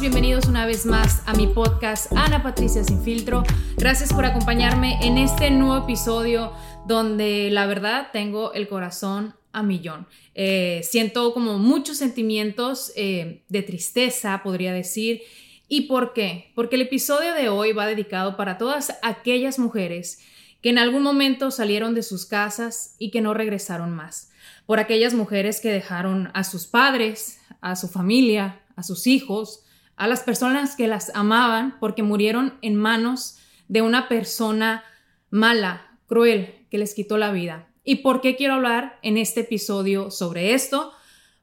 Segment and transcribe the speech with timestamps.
[0.00, 3.44] Bienvenidos una vez más a mi podcast Ana Patricia Sin Filtro.
[3.78, 6.52] Gracias por acompañarme en este nuevo episodio
[6.86, 10.06] donde la verdad tengo el corazón a millón.
[10.34, 15.22] Eh, siento como muchos sentimientos eh, de tristeza, podría decir.
[15.66, 16.52] ¿Y por qué?
[16.54, 20.20] Porque el episodio de hoy va dedicado para todas aquellas mujeres
[20.60, 24.30] que en algún momento salieron de sus casas y que no regresaron más.
[24.66, 29.62] Por aquellas mujeres que dejaron a sus padres, a su familia, a sus hijos,
[29.96, 34.84] a las personas que las amaban porque murieron en manos de una persona
[35.30, 37.68] mala, cruel, que les quitó la vida.
[37.82, 40.92] ¿Y por qué quiero hablar en este episodio sobre esto?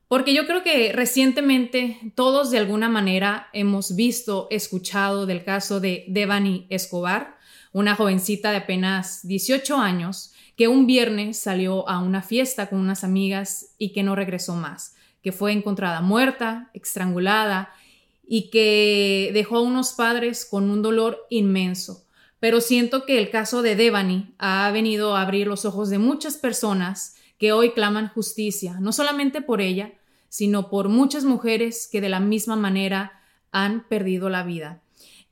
[0.07, 6.05] Porque yo creo que recientemente todos de alguna manera hemos visto, escuchado del caso de
[6.07, 7.37] Devani Escobar,
[7.71, 13.03] una jovencita de apenas 18 años que un viernes salió a una fiesta con unas
[13.03, 17.73] amigas y que no regresó más, que fue encontrada muerta, estrangulada
[18.25, 22.05] y que dejó a unos padres con un dolor inmenso.
[22.39, 26.37] Pero siento que el caso de Devani ha venido a abrir los ojos de muchas
[26.37, 29.93] personas que hoy claman justicia, no solamente por ella,
[30.29, 33.21] sino por muchas mujeres que de la misma manera
[33.51, 34.81] han perdido la vida.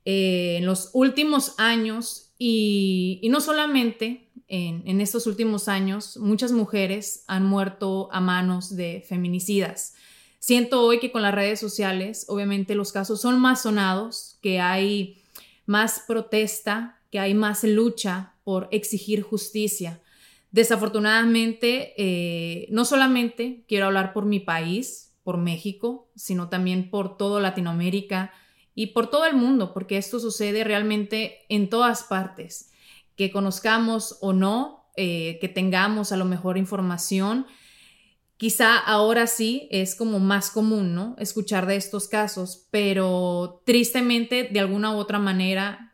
[0.06, 7.24] Eh, en los últimos años, y, no solamente en, en, estos últimos años, muchas mujeres
[7.28, 9.96] han muerto a manos de feminicidas.
[10.42, 15.22] Siento hoy que con las redes sociales, obviamente los casos son más sonados, que hay
[15.68, 20.02] más protesta, que hay más lucha por exigir justicia.
[20.50, 27.40] Desafortunadamente, eh, no solamente quiero hablar por mi país, por México, sino también por toda
[27.40, 28.34] Latinoamérica
[28.74, 32.72] y por todo el mundo, porque esto sucede realmente en todas partes.
[33.16, 37.46] Que conozcamos o no, eh, que tengamos a lo mejor información,
[38.42, 41.16] quizá ahora sí es como más común, ¿no?
[41.20, 45.94] Escuchar de estos casos, pero tristemente, de alguna u otra manera,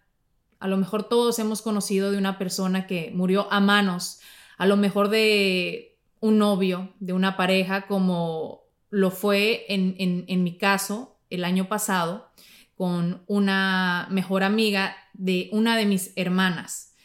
[0.57, 4.21] a lo mejor todos hemos conocido de una persona que murió a manos
[4.57, 10.57] a lo mejor de un novio, de una pareja, como lo fue en, en, mi
[10.57, 12.31] caso el año pasado
[12.75, 16.95] con una mejor amiga de una de mis hermanas.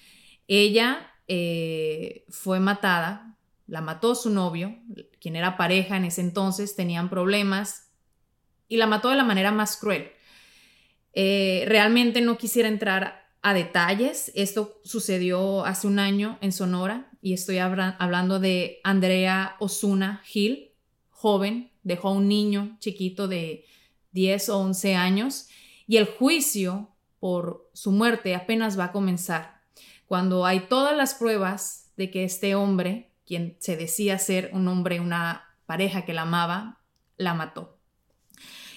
[0.47, 3.32] Ella eh, fue matada,
[3.73, 4.77] la mató su novio,
[5.19, 7.89] quien era pareja en ese entonces, tenían problemas
[8.69, 10.13] y la mató de la manera más cruel.
[11.15, 14.31] Eh, realmente no quisiera entrar a detalles.
[14.35, 20.73] Esto sucedió hace un año en Sonora y estoy hablando de Andrea Osuna Gil,
[21.09, 23.65] joven, dejó a un niño chiquito de
[24.11, 25.49] 10 o 11 años
[25.87, 26.91] y el juicio
[27.21, 29.63] por su muerte apenas va a comenzar.
[30.07, 35.01] Cuando hay todas las pruebas de que este hombre, quien se decía ser un hombre,
[35.01, 36.83] una pareja que la amaba,
[37.17, 37.79] la mató.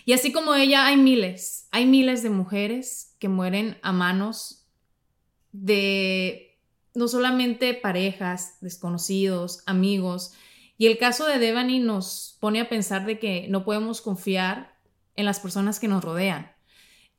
[0.06, 4.66] Y así como ella, hay miles, hay miles de mujeres que mueren a manos
[5.52, 6.58] de
[6.94, 10.32] no solamente parejas, desconocidos, amigos.
[10.78, 14.78] Y el caso de Devani nos pone a pensar de que no podemos confiar
[15.18, 16.54] en las personas que nos rodean,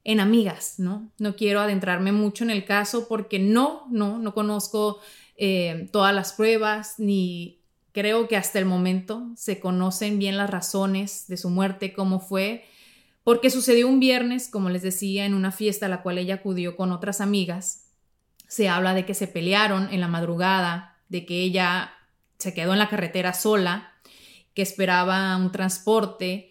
[0.05, 1.13] en amigas, ¿no?
[1.19, 5.01] No quiero adentrarme mucho en el caso porque no, no, no conozco
[5.37, 7.61] eh, todas las pruebas ni
[7.93, 12.67] creo que hasta el momento se conocen bien las razones de su muerte, cómo fue,
[13.25, 16.77] porque sucedió un viernes, como les decía, en una fiesta a la cual ella acudió
[16.77, 17.89] con otras amigas.
[18.47, 21.93] Se habla de que se pelearon en la madrugada, de que ella
[22.39, 23.95] se quedó en la carretera sola,
[24.53, 26.51] que esperaba un transporte.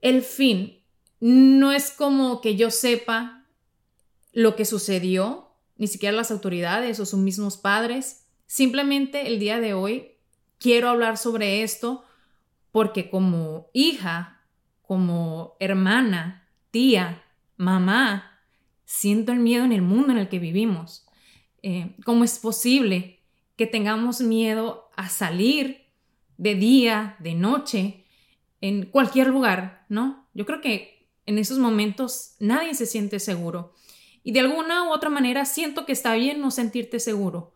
[0.00, 0.82] El fin,
[1.20, 3.46] no es como que yo sepa
[4.32, 5.51] lo que sucedió,
[5.82, 10.18] ni siquiera las autoridades o sus mismos padres Simplemente el día de hoy
[10.58, 12.04] quiero hablar sobre esto
[12.70, 14.42] porque como hija,
[14.82, 17.24] como hermana, tía,
[17.56, 18.42] mamá,
[18.84, 21.06] siento el miedo en el mundo en el que vivimos.
[21.62, 23.20] Eh, ¿Cómo es posible
[23.56, 25.86] que tengamos miedo a salir
[26.36, 28.04] de día, de noche,
[28.60, 30.28] en cualquier lugar, ¿no?
[30.34, 33.72] Yo creo que en esos momentos nadie se siente seguro.
[34.22, 37.52] Y de alguna u otra manera siento que está bien no sentirte seguro,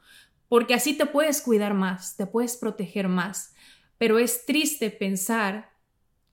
[0.48, 3.54] porque así te puedes cuidar más, te puedes proteger más.
[3.98, 5.70] Pero es triste pensar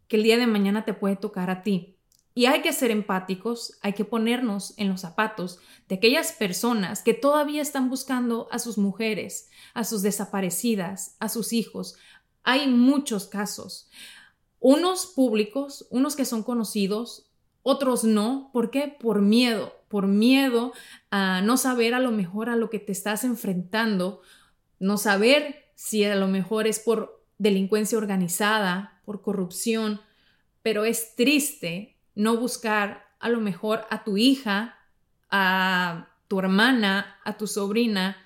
[0.08, 1.98] que el día de mañana te puede tocar a ti.
[2.36, 7.14] Y hay que ser empáticos, hay que ponernos en los zapatos de aquellas personas que
[7.14, 11.96] todavía están buscando a sus mujeres, a sus desaparecidas, a sus hijos.
[12.44, 13.90] Hay muchos casos.
[14.60, 17.30] Unos públicos, unos que son conocidos,
[17.62, 18.50] otros no.
[18.52, 18.88] ¿Por qué?
[18.88, 20.74] Por miedo, por miedo
[21.12, 24.24] a no saber a lo mejor a lo que te estás enfrentando,
[24.80, 30.02] no saber si a lo mejor es por delincuencia organizada, por corrupción,
[30.64, 34.80] pero es triste no buscar a lo mejor a tu hija,
[35.30, 38.18] a tu hermana, a tu sobrina,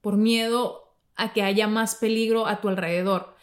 [0.00, 3.34] por miedo a que haya más peligro a tu alrededor.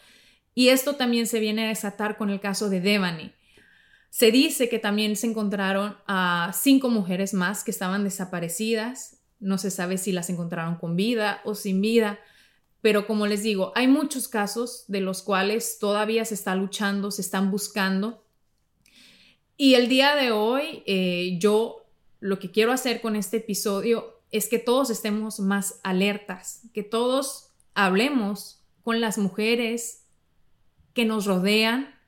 [0.54, 3.34] Y esto también se viene a desatar con el caso de Devani.
[4.12, 9.22] Se dice que también se encontraron a cinco mujeres más que estaban desaparecidas.
[9.40, 12.20] No se sabe si las encontraron con vida o sin vida.
[12.82, 17.22] Pero como les digo, hay muchos casos de los cuales todavía se está luchando, se
[17.22, 18.22] están buscando.
[19.56, 21.86] Y el día de hoy, eh, yo
[22.20, 27.54] lo que quiero hacer con este episodio es que todos estemos más alertas, que todos
[27.72, 30.04] hablemos con las mujeres
[30.92, 31.98] que nos rodean.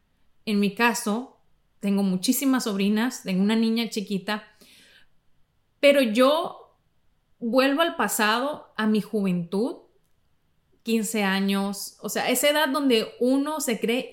[0.45, 1.34] En mi caso,
[1.85, 4.45] tengo muchísimas sobrinas, tengo una niña chiquita,
[5.81, 6.79] pero yo
[7.39, 9.81] vuelvo al pasado, a mi juventud,
[10.85, 14.09] 15 años, o sea, esa edad donde uno se cree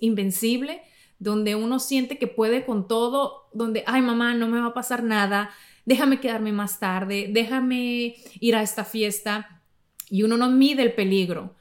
[0.00, 0.80] invencible,
[1.18, 5.02] donde uno siente que puede con todo, donde, ay mamá, no me va a pasar
[5.02, 5.50] nada,
[5.84, 9.60] déjame quedarme más tarde, déjame ir a esta fiesta,
[10.08, 11.56] y uno no mide el peligro.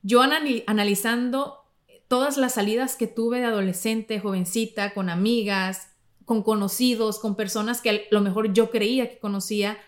[0.00, 1.59] Yo analizando
[2.10, 5.92] todas las salidas que tuve de adolescente, jovencita, con amigas,
[6.24, 9.78] con conocidos, con personas que a lo mejor yo creía que conocía,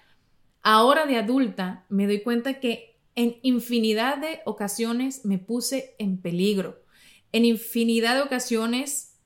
[0.62, 6.84] ahora de adulta me doy cuenta que en infinidad de ocasiones me puse en peligro.
[7.32, 9.18] En infinidad de ocasiones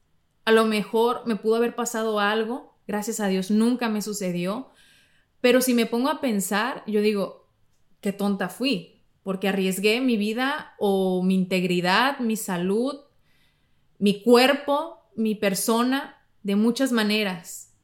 [0.46, 4.70] a lo mejor me pudo haber pasado algo, gracias a Dios nunca me sucedió,
[5.42, 7.50] pero si me pongo a pensar, yo digo,
[8.00, 8.95] qué tonta fui,
[9.26, 12.94] porque arriesgué mi vida o mi integridad, mi salud,
[13.98, 17.74] mi cuerpo, mi persona, de muchas maneras.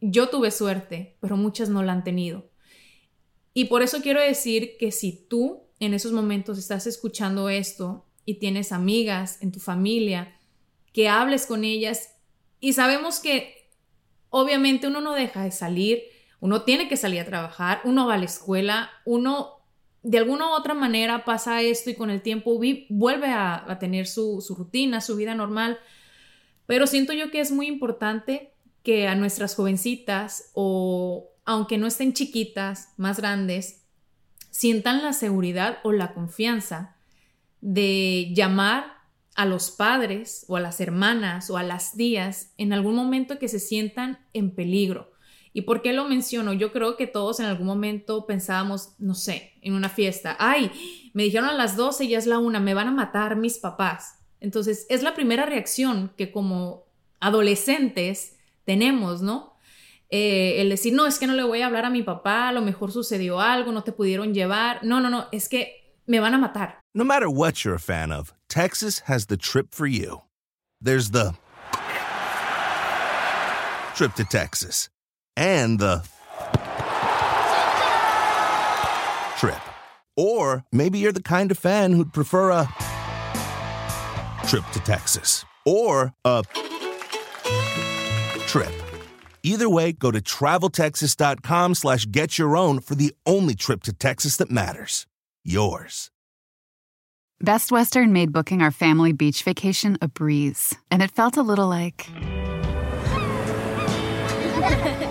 [0.00, 2.52] Yo tuve suerte, pero muchas no la han tenido.
[3.52, 8.34] Y por eso quiero decir que si tú en esos momentos estás escuchando esto y
[8.34, 10.38] tienes amigas en tu familia,
[10.92, 12.14] que hables con ellas
[12.60, 13.72] y sabemos que
[14.28, 16.04] obviamente uno no deja de salir,
[16.38, 19.59] uno tiene que salir a trabajar, uno va a la escuela, uno
[20.02, 22.58] de alguna u otra manera pasa esto y con el tiempo
[22.88, 25.78] vuelve a, tener su, su, rutina, su vida normal.
[26.66, 28.52] Pero siento yo que es muy importante
[28.82, 33.82] que a nuestras jovencitas o aunque no estén chiquitas, más grandes,
[34.50, 36.96] sientan la seguridad o la confianza
[37.60, 39.00] de llamar
[39.34, 43.48] a los padres o a las hermanas o a las tías en algún momento que
[43.48, 45.09] se sientan en peligro.
[45.52, 46.52] ¿Y por qué lo menciono?
[46.52, 50.70] Yo creo que todos en algún momento pensábamos, no sé, en una fiesta, ay,
[51.12, 53.58] me dijeron a las 12 y ya es la una, me van a matar mis
[53.58, 54.20] papás.
[54.38, 56.84] Entonces, es la primera reacción que como
[57.18, 59.56] adolescentes tenemos, ¿no?
[60.08, 62.52] Eh, el decir, no, es que no le voy a hablar a mi papá, a
[62.52, 64.80] lo mejor sucedió algo, no te pudieron llevar.
[64.82, 66.80] No, no, no, es que me van a matar.
[66.94, 70.22] No matter what you're a fan of, Texas has the trip for you.
[70.82, 71.34] There's the
[73.94, 74.88] trip to Texas.
[75.40, 76.04] And the
[79.38, 79.58] trip.
[80.14, 82.68] Or maybe you're the kind of fan who'd prefer a
[84.46, 86.44] trip to Texas or a
[88.46, 88.72] trip.
[89.42, 94.36] Either way, go to traveltexas.com slash get your own for the only trip to Texas
[94.36, 95.06] that matters.
[95.42, 96.10] Yours.
[97.40, 101.68] Best Western made booking our family beach vacation a breeze, and it felt a little
[101.68, 102.06] like...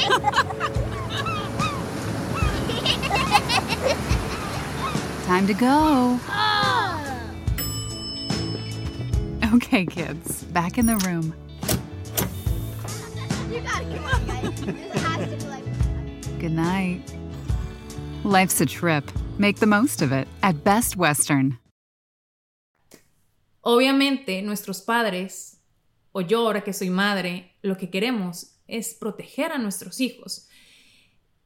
[5.26, 6.18] Time to go.
[6.28, 6.96] Oh.
[9.54, 11.34] Okay, kids, back in the room.
[13.50, 14.60] You gotta come on, guys.
[14.60, 15.64] This has to be like.
[16.40, 17.02] Good night.
[18.24, 21.58] Life's a trip, Make the most of it at Best Western.
[23.62, 25.62] Obviamente, nuestros padres,
[26.12, 30.48] o yo ahora que soy madre, lo que queremos es proteger a nuestros hijos.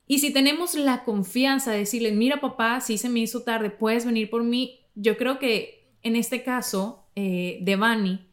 [0.07, 4.05] Y si tenemos la confianza de decirles, mira papá, si se me hizo tarde, puedes
[4.05, 8.29] venir por mí, yo creo que en este caso, eh, Devani,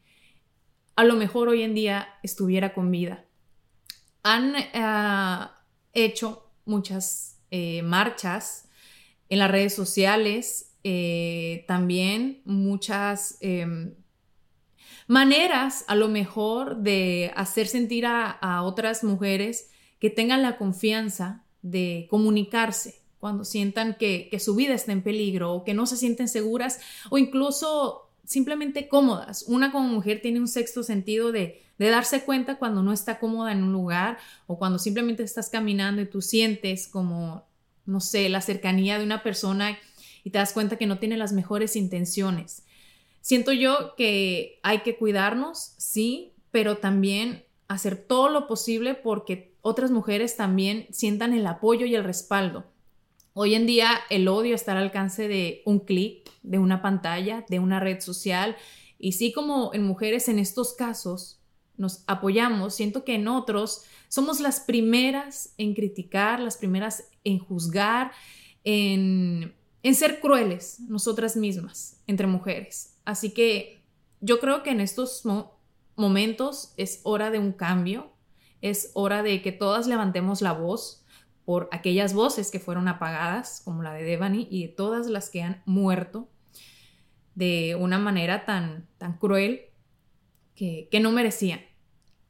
[0.95, 3.25] a lo mejor hoy en día estuviera con vida.
[4.23, 5.47] Han eh,
[5.93, 8.69] hecho muchas eh, marchas
[9.29, 13.95] en las redes sociales, eh, también muchas em,
[15.11, 22.07] maneras a lo mejor de hacer sentir a, otras mujeres que tengan la confianza de
[22.09, 26.79] comunicarse cuando sientan que, su vida está en peligro o que no se sienten seguras
[27.09, 29.43] o incluso simplemente cómodas.
[29.49, 33.51] Una como mujer tiene un sexto sentido de, de, darse cuenta cuando no está cómoda
[33.51, 37.43] en un lugar o cuando simplemente estás caminando y tú sientes como,
[37.85, 39.77] no sé, la cercanía de una persona
[40.23, 42.63] y te das cuenta que no tiene las mejores intenciones.
[43.21, 49.91] Siento yo que hay que cuidarnos, sí, pero también hacer todo lo posible porque otras
[49.91, 52.65] mujeres también sientan el apoyo y el respaldo.
[53.33, 57.59] Hoy en día el odio está al alcance de un clic, de una pantalla, de
[57.59, 58.57] una red social.
[58.99, 61.39] Y sí como en mujeres en estos casos
[61.77, 68.11] nos apoyamos, siento que en otros somos las primeras en criticar, las primeras en juzgar,
[68.63, 72.97] en, en ser crueles nosotras mismas entre mujeres.
[73.05, 73.83] Así que
[74.19, 75.23] yo creo que en estos
[75.95, 78.11] momentos es hora de un cambio,
[78.61, 81.01] es hora de que todas levantemos la voz,
[81.45, 85.41] por aquellas voces que fueron apagadas, como la de Devani, y de todas las que
[85.41, 86.29] han muerto
[87.35, 89.61] de una manera tan, tan cruel
[90.55, 91.61] que, no merecían.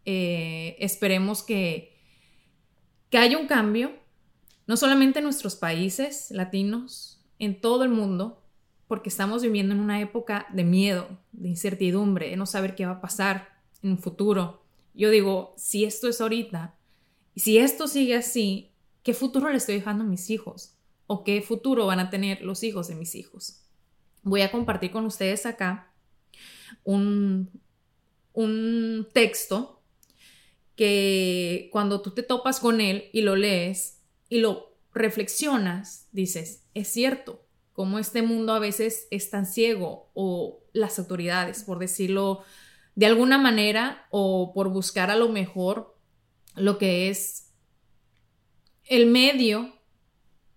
[0.05, 1.97] Eh, esperemos que,
[3.09, 3.91] que haya un cambio,
[4.67, 7.10] no solamente en nuestros países latinos,
[7.41, 8.41] en todo el mundo,
[8.87, 12.93] porque estamos viviendo en una época de miedo, de incertidumbre, de no saber qué va
[12.93, 13.49] a pasar
[13.83, 14.63] en un futuro.
[14.93, 16.75] Yo digo, si esto es ahorita,
[17.35, 18.71] si esto sigue así,
[19.03, 20.75] ¿Qué futuro le estoy dejando a mis hijos?
[21.07, 23.63] ¿O qué futuro van a tener los hijos de mis hijos?
[24.21, 25.91] Voy a compartir con ustedes acá
[26.83, 27.49] un,
[28.33, 29.81] un texto
[30.75, 36.87] que cuando tú te topas con él y lo lees y lo reflexionas, dices, es
[36.87, 42.41] cierto, como este mundo a veces es tan ciego o las autoridades, por decirlo
[42.95, 45.95] de alguna manera, o por buscar a lo mejor
[46.55, 47.51] lo que es
[48.85, 49.73] el medio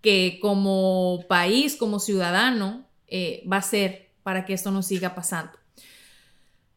[0.01, 5.53] que como país, como ciudadano, eh, va a ser para que esto no siga pasando.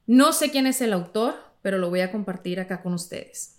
[0.06, 3.58] No sé quién es el autor, pero lo voy a compartir acá con ustedes.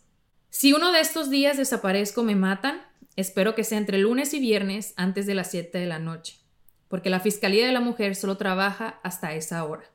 [0.48, 2.80] Si uno de estos días desaparezco, me matan,
[3.20, 6.38] espero que sea entre lunes y viernes antes de las 7 de la noche,
[6.86, 9.90] porque la Fiscalía de la Mujer solo trabaja hasta esa hora.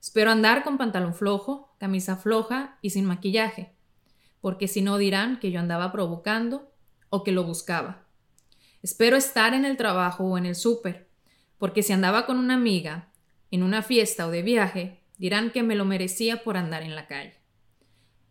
[0.00, 3.74] Espero andar con pantalón flojo, camisa floja y sin maquillaje,
[4.40, 6.72] porque si no dirán que yo andaba provocando
[7.10, 8.06] o que lo buscaba.
[8.82, 11.10] Espero estar en el trabajo o en el súper,
[11.58, 13.10] porque si andaba con una amiga,
[13.50, 17.06] en una fiesta o de viaje, dirán que me lo merecía por andar en la
[17.06, 17.34] calle.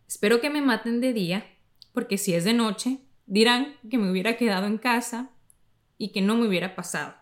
[0.07, 1.45] Espero que me maten de día,
[1.93, 5.31] porque si es de noche, dirán que me hubiera quedado en casa
[5.97, 7.15] y que no me hubiera pasado.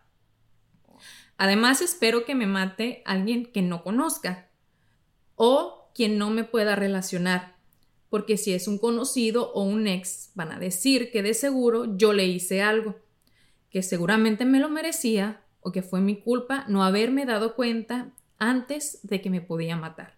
[1.38, 4.50] Además, espero que me mate alguien que no conozca
[5.36, 7.56] o quien no me pueda relacionar,
[8.10, 12.14] porque si es un conocido o un ex, van a decir que de seguro yo
[12.14, 12.96] le hice algo,
[13.70, 19.00] que seguramente me lo merecía o que fue mi culpa no haberme dado cuenta antes
[19.04, 20.18] de que me podía matar.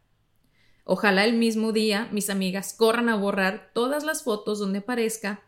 [0.83, 5.41] Ojalá el mismo día mis amigas corran a borrar todas las fotos donde aparezca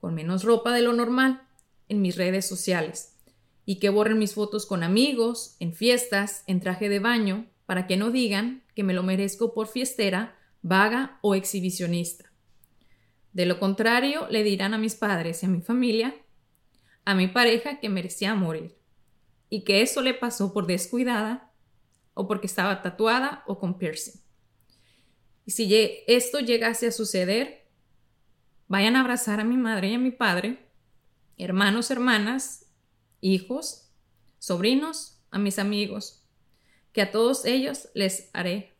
[0.00, 1.42] con menos ropa de lo normal
[1.88, 3.16] en mis redes sociales
[3.64, 7.96] y que borren mis fotos con amigos, en fiestas, en traje de baño, para que
[7.96, 12.32] no digan que me lo merezco por fiestera vaga o exhibicionista.
[13.32, 16.16] De lo contrario, le dirán a mis padres y a mi familia,
[17.04, 18.76] a mi pareja que merecía morir,
[19.48, 21.52] y que eso le pasó por descuidada
[22.14, 24.20] o porque estaba tatuada o con piercing.
[25.46, 25.72] Y si
[26.06, 27.59] esto llegase a suceder,
[28.70, 30.70] vayan a abrazar a mi madre y a mi padre,
[31.36, 32.72] hermanos, hermanas,
[33.20, 33.90] hijos,
[34.38, 36.24] sobrinos, a mis amigos,
[36.92, 38.70] que a todos ellos les haré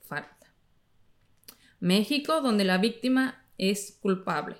[1.81, 4.57] México, donde la víctima es culpable.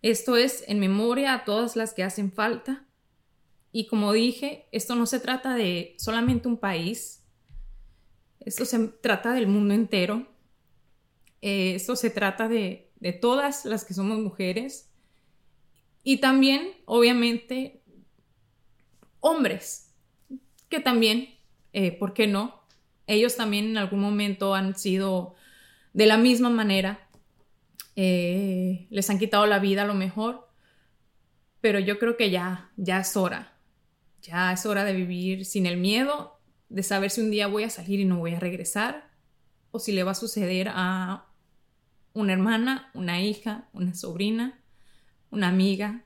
[0.00, 2.86] Esto es en memoria a todas las que hacen falta.
[3.72, 7.22] Y como dije, esto no se trata de solamente un país,
[8.40, 10.26] esto se trata del mundo entero,
[11.42, 14.90] eh, esto se trata de, de todas las que somos mujeres.
[16.02, 17.82] Y también, obviamente,
[19.20, 19.94] hombres,
[20.68, 21.34] que también,
[21.72, 22.62] eh, ¿por qué no?
[23.06, 25.34] Ellos también en algún momento han sido
[25.92, 27.08] de la misma manera,
[27.96, 30.48] eh, les han quitado la vida a lo mejor,
[31.60, 33.58] pero yo creo que ya, ya es hora,
[34.22, 36.38] ya es hora de vivir sin el miedo,
[36.68, 39.10] de saber si un día voy a salir y no voy a regresar,
[39.70, 41.27] o si le va a suceder a
[42.18, 44.60] una hermana, una hija, una sobrina,
[45.30, 46.04] una amiga,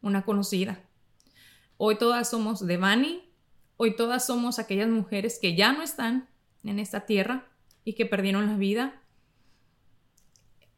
[0.00, 0.80] una conocida.
[1.76, 3.30] Hoy todas somos de Bani,
[3.76, 6.30] hoy todas somos aquellas mujeres que ya no están
[6.64, 7.46] en esta tierra
[7.84, 9.02] y que perdieron la vida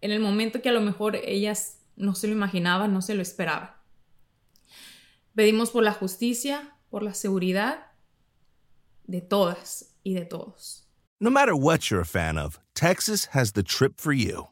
[0.01, 3.23] en el momento que a lo mejor ellas no se lo imaginaban, no se lo
[3.23, 3.71] esperaban.
[5.37, 7.87] Pedimos por la justicia, por la seguridad
[9.05, 10.89] de todas y de todos.
[11.21, 14.52] No matter what you're a fan of, Texas has the trip for you.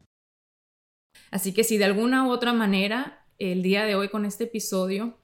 [1.31, 5.17] Así que si de alguna u otra manera el día de hoy con este episodio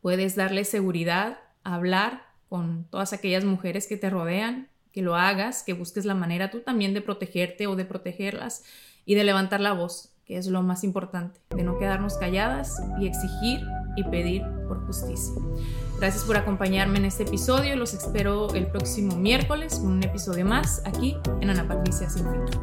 [0.00, 5.72] puedes darle seguridad, hablar con todas aquellas mujeres que te rodean, que lo hagas, que
[5.72, 8.62] busques la manera tú también de protegerte o de protegerlas
[9.04, 13.06] y de levantar la voz, que es lo más importante, de no quedarnos calladas y
[13.06, 13.60] exigir
[13.96, 15.34] y pedir por justicia.
[15.98, 20.80] Gracias por acompañarme en este episodio, los espero el próximo miércoles con un episodio más
[20.84, 22.62] aquí en Ana Patricia Sin Filtro.